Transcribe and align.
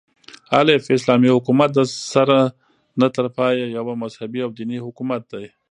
الف: 0.61 0.83
اسلامي 0.97 1.29
حكومت 1.35 1.69
دسره 1.79 2.41
نه 2.99 3.07
تر 3.15 3.25
پايه 3.37 3.65
يو 3.75 3.87
مذهبي 4.03 4.39
او 4.43 4.49
ديني 4.59 4.77
حكومت 4.85 5.21
دى 5.35 5.45